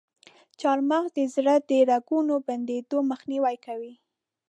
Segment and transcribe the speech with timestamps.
[0.59, 3.93] چارمغز د زړه د رګونو بندیدو مخنیوی کوي.